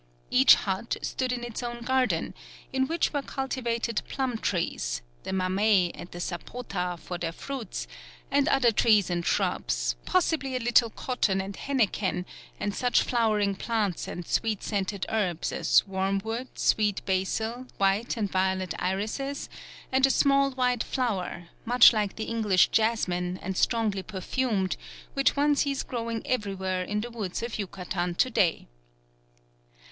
Each 0.31 0.55
hut 0.55 0.97
stood 1.03 1.31
in 1.31 1.43
its 1.43 1.61
own 1.61 1.81
garden, 1.81 2.33
in 2.73 2.87
which 2.87 3.13
were 3.13 3.21
cultivated 3.21 4.01
plum 4.09 4.39
trees, 4.39 5.03
the 5.21 5.31
mamey 5.31 5.91
and 5.93 6.09
the 6.09 6.17
sapota 6.17 6.97
for 6.99 7.19
their 7.19 7.31
fruits, 7.31 7.87
and 8.31 8.47
other 8.47 8.71
trees 8.71 9.11
and 9.11 9.23
shrubs, 9.23 9.95
possibly 10.05 10.55
a 10.55 10.59
little 10.59 10.89
cotton 10.89 11.39
and 11.39 11.55
henequen, 11.55 12.25
and 12.59 12.73
such 12.73 13.03
flowering 13.03 13.53
plants 13.53 14.07
and 14.07 14.25
sweet 14.25 14.63
scented 14.63 15.05
herbs 15.07 15.51
as 15.51 15.85
wormwood, 15.85 16.47
sweet 16.57 17.05
basil, 17.05 17.67
white 17.77 18.17
and 18.17 18.31
violet 18.31 18.73
irises, 18.79 19.49
and 19.91 20.07
a 20.07 20.09
small 20.09 20.49
white 20.49 20.83
flower, 20.83 21.49
much 21.63 21.93
like 21.93 22.15
the 22.15 22.23
English 22.23 22.69
jasmine 22.69 23.37
and 23.43 23.55
strongly 23.55 24.01
perfumed, 24.01 24.77
which 25.13 25.35
one 25.35 25.55
sees 25.55 25.83
growing 25.83 26.25
everywhere 26.25 26.81
in 26.81 27.01
the 27.01 27.11
woods 27.11 27.43
of 27.43 27.59
Yucatan 27.59 28.15
to 28.15 28.31
day. 28.31 28.67